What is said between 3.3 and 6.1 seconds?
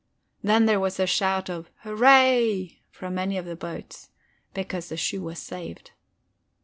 in the boats, because the shoe was saved.